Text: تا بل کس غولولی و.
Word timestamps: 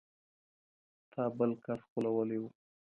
تا 1.11 1.21
بل 1.37 1.51
کس 1.63 1.81
غولولی 1.91 2.37
و. 2.41 2.43